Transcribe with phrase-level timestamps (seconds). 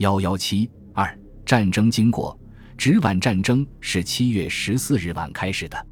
[0.00, 1.14] 幺幺七二
[1.44, 2.38] 战争经过，
[2.78, 5.86] 直皖战争是七月十四日晚开始的。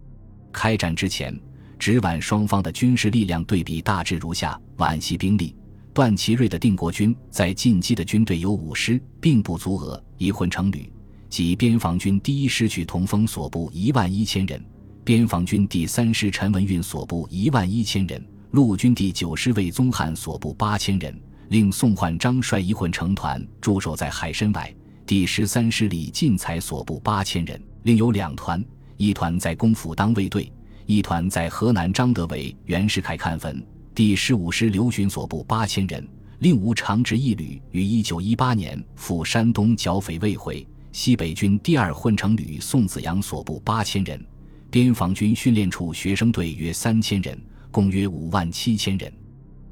[0.51, 1.39] 开战之前，
[1.79, 5.55] 直皖双方的军事力量对比大致如下：皖系兵力，
[5.93, 10.91] 段祺瑞的定国军在进击的军队有五师，并不足额一混成旅，
[11.29, 14.65] 即边防军第一师去同丰所部一万一千人，
[15.05, 18.27] 边防军第三师陈文运所部一万一千人。
[18.53, 21.15] 陆军第九师魏宗翰所部八千人，
[21.49, 24.71] 令宋焕章率一混成团驻守在海参崴；
[25.07, 28.63] 第十三师李进才所部八千人，另有两团，
[28.99, 30.53] 一团在公府当卫队，
[30.85, 33.57] 一团在河南张德伟、袁世凯看坟；
[33.95, 36.07] 第十五师刘询所部八千人，
[36.41, 44.23] 另无长直一旅于一九一八年赴山东剿匪未回；西北军第二混成旅宋子阳所部八千人，
[44.71, 47.39] 边防军训练处学生队约三千人。
[47.71, 49.13] 共约五万七千人，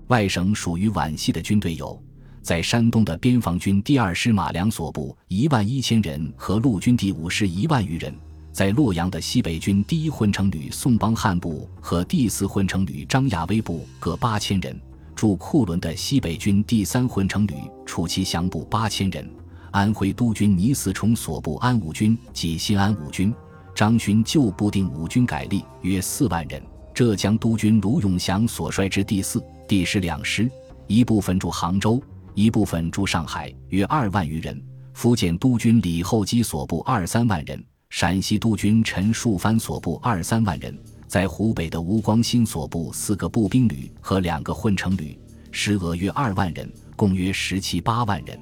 [0.08, 2.00] 外省属于皖系的军队有：
[2.40, 8.12] 在山东的边防军第二师马良所部一万一千人和陆军第五师一万余人；
[8.52, 14.76] 在洛阳的西北军第一混成旅宋邦汉部和第四混成旅张亚威部各八千人；
[15.16, 17.54] 驻库伦的西北军第三混成旅
[17.84, 19.24] 楚其祥部八千人；
[19.72, 23.34] 安徽督军倪嗣冲所部安武军及新安武军，
[23.74, 26.62] 张勋旧部定武军改隶约四万人。
[26.94, 30.48] 浙江督军卢永祥所率之第四、第十两师，
[30.86, 32.00] 一部分驻杭州，
[32.34, 34.54] 一部分驻上海，约二万余人；
[34.94, 37.58] 福建督军李厚基所部二三万人；
[37.90, 40.72] 陕西督军陈树藩所部二三万人；
[41.08, 45.18] 在湖北的吴光新所部四个步兵旅和两个混成旅，
[45.50, 48.38] 师额约二万人，共约十七八万人。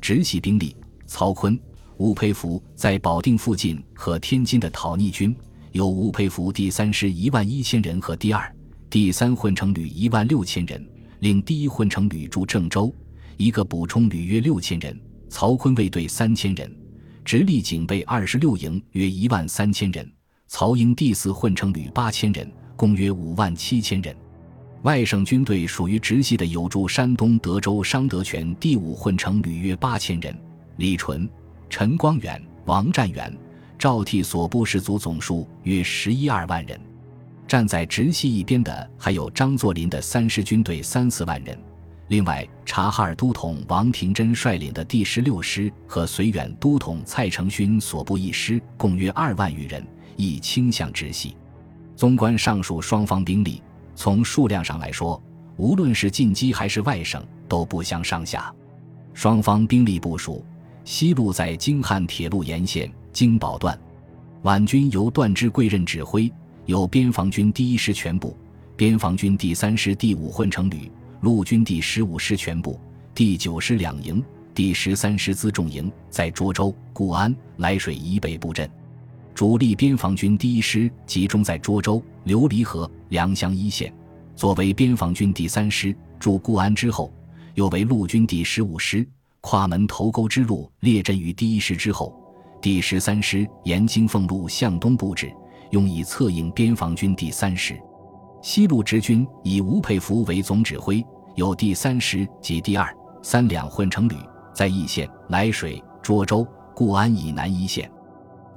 [0.00, 0.74] 直系兵力：
[1.06, 1.56] 曹锟、
[1.98, 5.34] 吴佩孚在保定附近和天津的讨逆军。
[5.70, 8.52] 有吴佩孚第三师一万一千人和第二、
[8.90, 10.82] 第三混成旅一万六千人，
[11.20, 12.90] 令第一混成旅驻郑州，
[13.36, 14.98] 一个补充旅约六千人。
[15.28, 16.74] 曹锟卫队三千人，
[17.22, 20.10] 直隶警备二十六营约一万三千人。
[20.46, 24.16] 曹营第四混成旅八千人，共约五万七千人。
[24.84, 30.34] 外省军队属于直系的有驻山东德州商德全第五混成旅约八千人。
[30.78, 31.28] 李纯、
[31.68, 33.36] 陈光远、王占元。
[33.78, 36.80] 赵替所部士卒总数约十一二万人，
[37.48, 41.58] 站在直系一边的还有张作霖的三师军队三四万人，
[42.08, 49.82] 另外察哈尔都统王廷珍率领的第十六师和绥远都统蔡成勋所部一师共约二万余人，
[50.16, 51.34] 亦倾向直系。
[51.96, 53.62] 纵观上述双方兵力，
[53.96, 55.20] 从数量上来说，
[55.56, 58.54] 无论是进击还是外省都不相上下。
[59.14, 60.44] 双方兵力部署，
[60.84, 62.92] 西路在京汉铁路沿线。
[63.10, 63.76] 京保段，
[64.42, 66.30] 皖军由段芝贵任指挥，
[66.68, 68.36] 有边防军第一师全部、
[68.76, 70.92] 边防军第三师第五混成旅、
[71.22, 72.78] 陆军第十五师全部、
[73.14, 74.22] 第九师两营、
[74.54, 78.70] 第十三师辎重营在涿州、固安、涞水以北布阵。
[79.34, 83.90] 主力边防军第一师集中在涿州、琉璃河、良乡一线，
[84.36, 87.10] 作为边防军第三师驻固安之后，
[87.54, 89.08] 又为陆军第十五师
[89.40, 92.14] 跨门头沟之路列阵于第一师之后。
[92.60, 95.32] 第十三师沿京凤路向东布置，
[95.70, 97.78] 用以策应边防军第三师。
[98.40, 102.88] 西路直军以吴佩孚为总指挥，有第三师及第二、
[103.22, 104.14] 三两混成旅
[104.54, 107.90] 在义县、涞水、涿州、固安以南一线。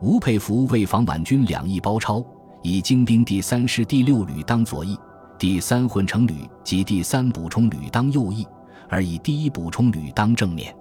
[0.01, 2.23] 吴佩孚为防皖军两翼包抄，
[2.61, 4.97] 以精兵第三师第六旅当左翼，
[5.37, 8.47] 第三混成旅及第三补充旅当右翼，
[8.89, 10.75] 而以第一补充旅当正面，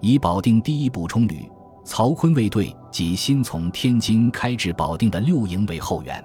[0.00, 1.50] 以保定第一补充旅。
[1.84, 6.24] 曹锟卫队及新从天津开至保定的六营为后援，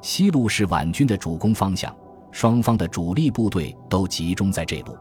[0.00, 1.94] 西路是皖军的主攻方向，
[2.32, 4.96] 双方的主力部队都集中在这路。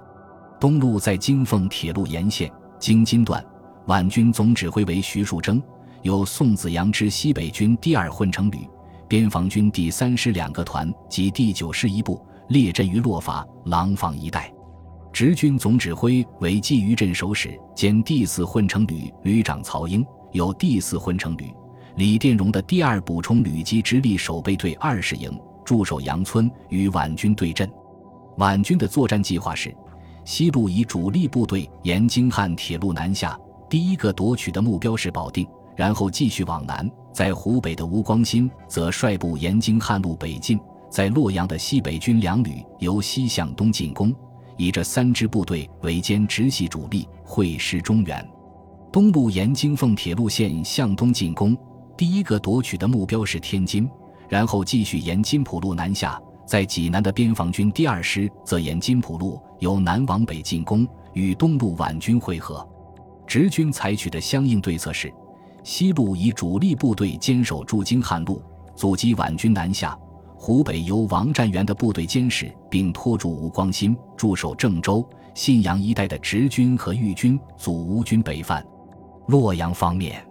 [0.59, 3.43] 东路在京凤铁路沿线，京津段，
[3.85, 5.61] 皖军总指挥为徐树铮，
[6.01, 8.67] 由宋子阳之西北军第二混成旅、
[9.07, 14.54] 边防军第三师两个团及第九师一部列阵于洛法、廊坊一带。
[15.15, 21.53] 直军总指挥为蓟于镇守使兼第四混成旅旅长曹英，有第四混成旅
[21.95, 25.31] 李殿荣的第二补充旅及直隶守备队二十营
[25.63, 27.71] 驻守杨村，与皖军对阵。
[28.35, 29.73] 皖军的作战计划是：
[30.25, 33.39] 西路以主力部队沿京汉铁路南下，
[33.69, 35.47] 第一个夺取的目标是保定，
[35.77, 36.91] 然后继续往南。
[37.13, 40.59] 在湖北的吴光新则率部沿京汉路北进，
[40.91, 44.13] 在洛阳的西北军两旅由西向东进攻。
[44.57, 48.27] 以这三支部队为兼直系主力，会师中原。
[48.91, 51.57] 东路沿京凤铁路线向东进攻，
[51.97, 53.89] 第一个夺取的目标是天津，
[54.29, 56.19] 然后继续沿津浦路南下。
[56.45, 62.65] 在济南的边防军第二师则沿津浦路由南往北进攻，与东路皖军会合。
[63.25, 65.11] 直军采取的相应对策是：
[65.63, 68.41] 西路以主力部队坚守驻京汉路，
[68.75, 69.97] 阻击皖军南下；
[70.37, 78.63] 湖北由王占元的部队监视并拖住吴光新驻守郑州、信阳一带的直军和豫军，阻吴军北犯。
[79.27, 80.23] 洛阳方面，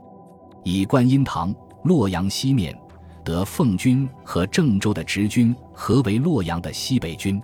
[0.63, 1.53] 以观音堂、
[1.83, 2.79] 洛阳西面
[3.25, 7.43] 得奉军和郑州的直军合围洛阳的西北军。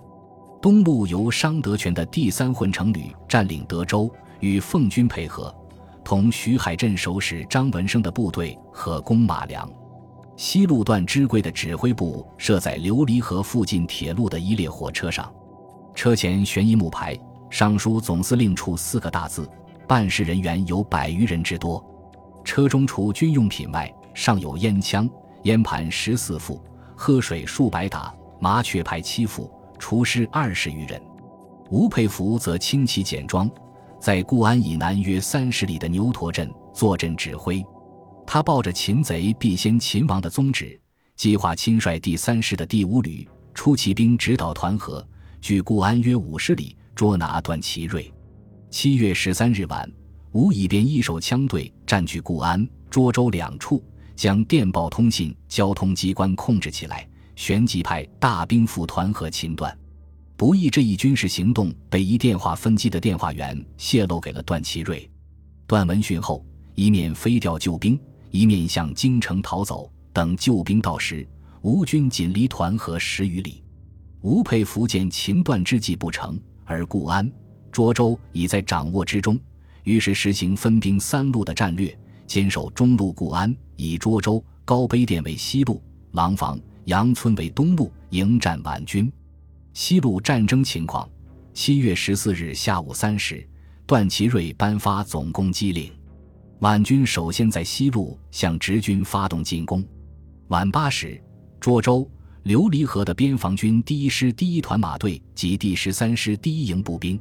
[0.61, 4.09] 东路由商德全的第三混成旅占领德州，
[4.39, 5.53] 与奉军配合，
[6.03, 9.69] 同徐海镇守使张文生的部队合攻马良。
[10.43, 15.31] 西路段支贵的指挥部设在琉璃河附近铁路的一列火车上，
[15.93, 17.15] 车前悬一木牌，
[17.51, 19.47] 上书总司令处四个大字，
[19.87, 21.85] 办事人员有百余人之多。
[22.43, 25.07] 车中除军用品外，尚有烟枪、
[25.43, 26.59] 烟盘十四副，
[26.95, 29.47] 喝水数百打，麻雀牌七副。
[29.77, 30.99] 厨师二十余人，
[31.69, 33.47] 吴佩孚则轻骑简装，
[33.99, 37.63] 在固安以南约三十里的牛驼镇坐镇指挥。
[38.33, 40.79] 他抱着擒贼必先擒王的宗旨，
[41.17, 45.05] 计划亲率第三师的第五旅出骑兵直捣团河，
[45.41, 48.09] 距固安约五十里，捉拿段祺瑞。
[48.69, 49.91] 七月十三日晚，
[50.31, 53.83] 吴以便一手枪队占据固安、涿州两处，
[54.15, 57.05] 将电报、通信、交通机关控制起来。
[57.35, 59.77] 旋即派大兵赴团河擒段，
[60.37, 65.11] 不意这一军事行动被一电话分机的电话员泄露给了段祺瑞。
[65.67, 66.45] 段闻讯后，
[66.75, 67.99] 一面飞调救兵，
[68.31, 69.91] 一面向京城逃走。
[70.11, 71.27] 等救兵到时，
[71.61, 73.63] 吴军仅离团河十余里。
[74.21, 77.31] 吴佩孚见秦段之计不成，而固安、
[77.71, 79.39] 涿州已在掌握之中，
[79.83, 85.81] 于是实行分兵三路的战略，坚守中路固安，以涿州、高碑店为西路，
[86.11, 86.59] 廊坊。
[86.85, 89.09] 杨村为东路迎战皖军，
[89.71, 91.07] 西路战争情况。
[91.53, 93.47] 七月十四日下午三时，
[93.85, 95.91] 段祺瑞颁发总攻击令，
[96.61, 99.83] 皖军首先在西路向直军发动进攻。
[100.49, 101.19] 晚八时，
[101.59, 102.07] 涿州、
[102.43, 107.19] 琉璃河的边防军第一师第一团马队及第十三师第一营步兵，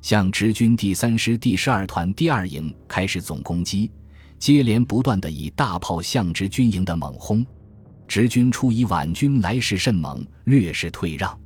[0.00, 3.90] 向直军第三师第十二团第二营开始总攻击，
[4.38, 7.44] 接连不断的以大炮向直军营的猛轰。
[8.06, 11.36] 直军初以皖军来势甚猛，略是退让。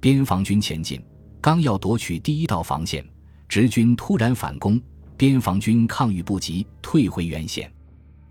[0.00, 0.98] 边防军前进，
[1.42, 3.06] 刚要夺取第一道防线，
[3.50, 4.80] 直军突然反攻，
[5.20, 7.70] 边防军抗御不及，退回原线。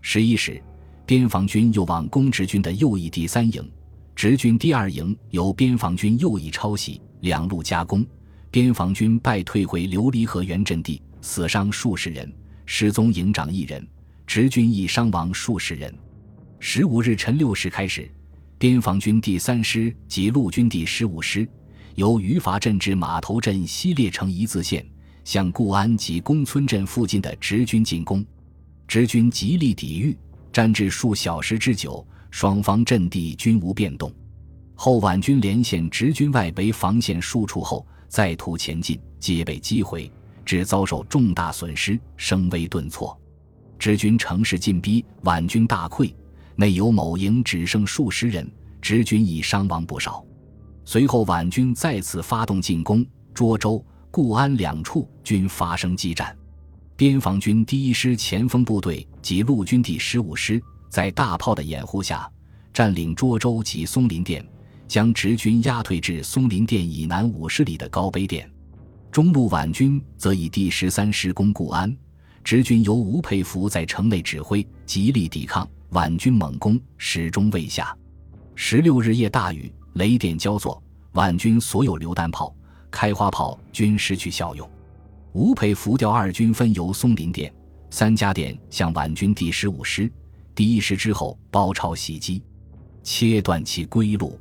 [0.00, 0.60] 十一时，
[1.06, 3.70] 边防军又往攻直军的右翼第三营，
[4.16, 8.04] 直军第二营由边防军右翼抄袭，两路夹攻，
[8.50, 12.28] 边防军败退回琉璃河原阵地，死伤数十人，
[12.66, 13.86] 失踪营长一人，
[14.26, 15.94] 直军亦伤亡数十人。
[16.58, 18.10] 十五日晨六时开始，
[18.58, 21.48] 边防军第三师及陆军第十五师
[21.94, 24.84] 由余伐镇至码头镇西列成一字线，
[25.24, 28.24] 向固安及公村镇附近的直军进攻。
[28.88, 30.16] 直军极力抵御，
[30.52, 34.12] 战至数小时之久，双方阵地均无变动。
[34.74, 40.10] 后皖军连线直军外围防线数处后，再图前进，皆被击毁，
[40.44, 43.16] 只遭受重大损失，声威顿挫。
[43.78, 46.12] 直军乘势进逼，皖军大溃。
[46.56, 48.50] 内有某营只剩数十人，
[48.82, 50.24] 直军已伤亡不少。
[50.84, 56.36] 随后皖军再次发动进攻，涿州、固安两处均发生激战。
[56.96, 62.30] 边防军第一师前锋部队及陆军第十五师在大炮的掩护下，
[62.72, 64.46] 占领涿州及松林店，
[64.86, 68.50] 将直军压退至松林店以南五十里的高碑店。
[69.10, 71.96] 中路皖军则以第十三师攻固安，
[72.44, 75.68] 直军由吴佩孚在城内指挥，极力抵抗。
[75.90, 77.96] 皖军猛攻始终未下。
[78.54, 80.80] 十六日夜大雨，雷电交作，
[81.12, 82.54] 皖军所有榴弹炮、
[82.90, 84.68] 开花炮均失去效用。
[85.32, 87.52] 吴佩孚调二军分由松林店、
[87.90, 90.10] 三家店向皖军第十五师、
[90.54, 92.42] 第一师之后包抄袭击，
[93.02, 94.38] 切断其归路。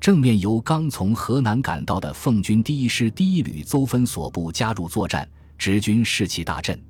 [0.00, 6.80] 正面由刚从河南赶到的奉军第一师第一旅邹分所部加入作战，直军士气大振。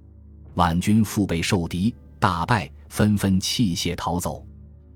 [0.55, 2.71] 皖军腹背受敌，大败。
[2.89, 4.47] 纷纷弃械逃走，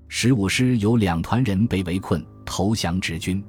[0.07, 3.43] 十五师有两团人被围困，投降直军。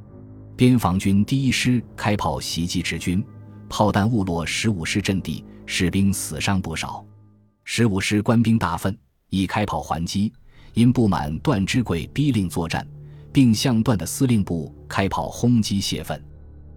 [0.58, 3.24] 边防军第一师开炮袭击直军，
[3.68, 7.06] 炮弹误落十五师阵地，士兵死伤不少。
[7.62, 8.98] 十五师官兵大愤，
[9.28, 10.32] 已开炮还击，
[10.74, 12.84] 因不满段之贵逼令作战，
[13.32, 16.20] 并向段的司令部开炮轰击泄愤，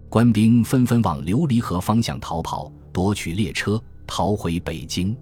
[0.08, 5.16] 官兵纷纷往琉璃河方向逃跑，夺取列车逃回北京。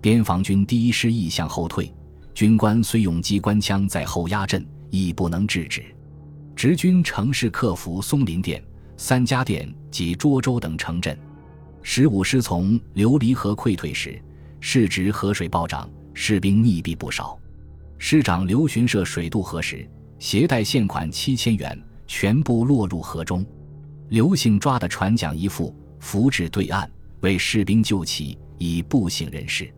[0.00, 1.92] 边防军第一师亦向后退，
[2.32, 5.84] 军官虽用机关枪在后压阵，亦不能制止。
[6.56, 8.64] 直军乘势克服松林店、
[8.96, 11.16] 三家店及涿州等城镇。
[11.82, 14.18] 十五师从琉璃河溃退时，
[14.58, 17.38] 市值河水暴涨，士兵溺毙不少。
[17.98, 19.86] 师长刘巡涉水渡河时，
[20.18, 23.44] 携带现款七千元，全部落入河中。
[24.08, 29.70] 刘姓抓的船桨一副，浮至对岸，为士兵救起，已不省人事。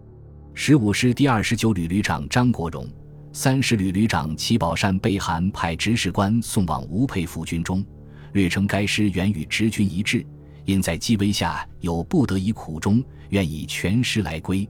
[0.54, 2.88] 十五师第二十九旅旅长张国荣、
[3.32, 7.84] 三十旅旅长齐宝善被韩派执事官送往吴佩孚军中，
[8.32, 10.26] 略称该师原与直军一致，
[10.64, 14.68] 因在机危下有不得已苦衷，愿以全师来归。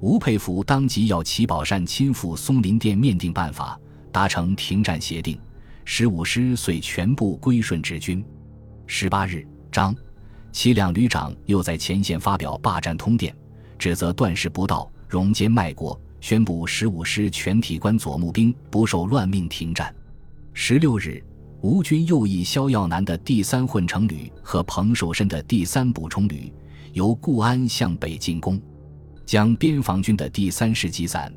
[0.00, 3.78] 吴佩孚当即要齐宝善亲赴松林殿面定办法，
[4.10, 5.38] 达成停战协定。
[5.84, 8.24] 十五师遂全部归顺直军。
[8.86, 9.94] 十八日，张、
[10.52, 13.34] 齐两旅长又在前线发表罢战通电，
[13.78, 19.94] 指责段氏不道、容奸卖国，宣布十五师全体官左募兵不受乱命停战。
[20.52, 21.22] 十六日，
[21.62, 26.52] 吴军又以萧耀南的第三混成旅和彭寿申的第三补充旅
[26.92, 28.60] 由固安向北进攻。
[29.24, 31.32] 将边防军的第三师击散，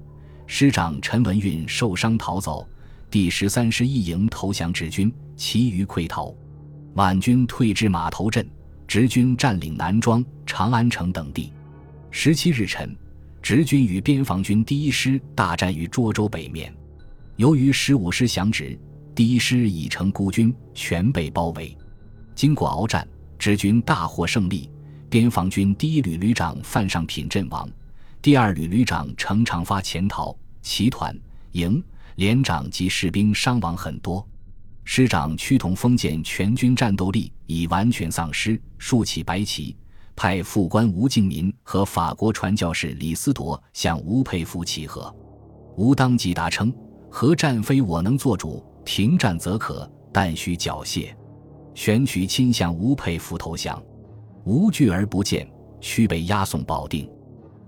[0.48, 2.68] 师长陈文运受伤逃走，
[3.12, 6.34] 第十三师一营投降直军，其余溃逃。
[6.96, 8.48] 皖军退至马头镇，
[8.88, 11.54] 直军占领南庄、长安城等地。
[12.10, 12.96] 十七日晨，
[13.44, 16.74] 直军与边防军第一师大战于涿州北面，
[17.36, 18.80] 由于十五师降职，
[19.14, 21.78] 第一师已成孤军，全被包围。
[22.34, 23.06] 经过鏖战，
[23.38, 24.70] 直军大获胜利，
[25.10, 27.70] 边防军第一旅旅长范尚品阵亡。
[28.22, 31.14] 第二旅旅长程长发潜逃，其团、
[31.52, 31.84] 营、
[32.16, 34.26] 连长及士兵伤亡很多。
[34.86, 39.76] 师长屈同封见全军战斗力已完全丧失，竖起白旗，
[40.16, 45.14] 派副官吴敬民和法国传教士李思铎向吴佩孚乞和。
[45.76, 46.74] 吴当即答称
[47.10, 51.14] ：“何战非我能做主，停战则可，但需缴械。”
[51.76, 53.82] 选取亲向吴佩孚投降。
[54.46, 55.50] 吴拒而不见，
[55.82, 57.10] 须被押送保定。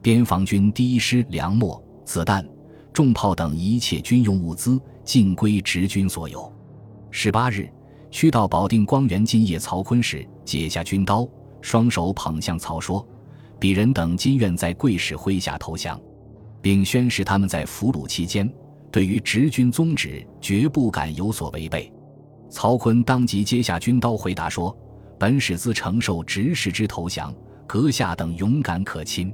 [0.01, 2.47] 边防军第一师粮秣、子弹、
[2.93, 6.53] 重炮等一切军用物资尽归直军所有。
[7.09, 7.67] 十八日，
[8.11, 11.27] 驱到保定光元金叶曹锟时，解下军刀，
[11.65, 13.03] 双手捧向曹说
[13.59, 15.99] ：“鄙人等今愿在贵使麾下投降，
[16.61, 18.47] 并宣誓他们在俘虏期间，
[18.91, 21.91] 对于直军宗旨绝不敢有所违背。”
[22.51, 24.77] 曹锟当即接下军刀，回答说
[25.17, 27.33] ：“本使自承受直使之投降，
[27.65, 29.33] 阁下等勇敢可亲。”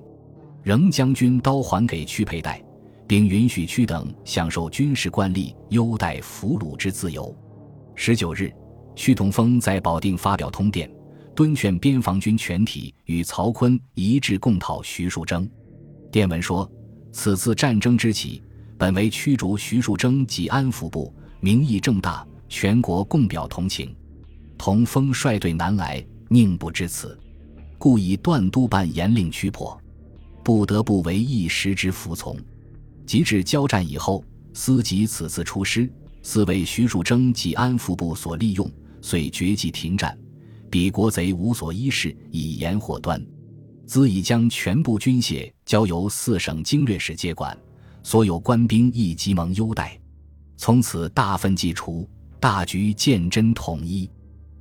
[0.63, 2.63] 仍将军刀还给屈佩戴，
[3.05, 7.35] 并允许屈等享受军事官吏优待俘虏之自由。
[7.93, 8.49] 十九日，
[8.95, 10.89] 屈同峰在保定发表通电，
[11.33, 15.47] 敦劝边防军全体与曹锟一致共讨徐树铮。
[16.11, 16.69] 电文说
[17.11, 18.41] ：“此次战争之起，
[18.77, 23.95] 本为驱逐徐树铮及安抚部，名义正大，全国共表同情。
[24.57, 27.17] 同峰率队南来，宁不知此？
[27.77, 29.79] 故以段督办严令驱迫。”
[30.43, 32.35] 不得不为一时之服从。
[33.05, 34.23] 及至交战以后，
[34.53, 35.91] 思及此次出师，
[36.23, 38.69] 似为徐树铮及安抚部所利用，
[39.01, 40.17] 遂决计停战。
[40.71, 43.21] 彼国贼无所依事，以言祸端。
[43.85, 47.55] 兹已将全部军械交由四省经略使接管，
[48.01, 49.99] 所有官兵亦极蒙优待。
[50.55, 52.09] 从此大分既除，
[52.39, 54.09] 大局渐真统一。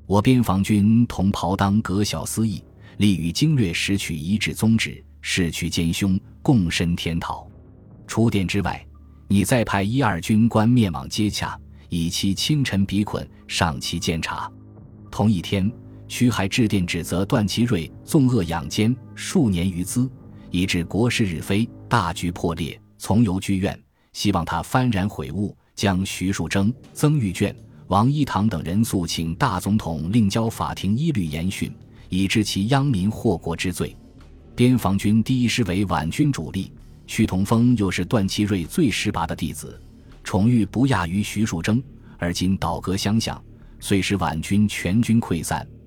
[0.04, 2.60] 我边防军同袍当革小思义，
[2.96, 5.02] 立与经略使取一致宗旨。
[5.22, 7.46] 誓去奸凶，共申天讨。
[8.08, 8.84] 除殿之外，
[9.28, 11.56] 你再派一二军官面往接洽，
[11.88, 14.50] 以其清晨彼捆，上其监察。
[15.10, 15.70] 同一天，
[16.10, 20.10] 屈还致电指责段祺瑞纵恶养奸数年余资，
[20.50, 23.80] 以致国事日非，大局破裂，从游剧院。
[24.12, 27.54] 希望他幡然悔悟，将徐树铮、曾玉卷、
[27.86, 31.72] 王一堂等人诉请大总统，另交法庭一律严训，
[32.08, 33.96] 以致其殃民祸国之罪。
[34.56, 36.72] 边防军第一师为皖军主力，
[37.06, 39.80] 屈同峰又是段祺瑞最识拔的弟子，
[40.24, 41.80] 宠誉不亚于徐树铮。
[42.18, 43.40] 而今倒戈相向，
[43.78, 45.64] 遂使皖军全军溃散，